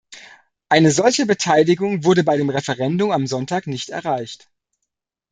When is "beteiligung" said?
1.27-2.03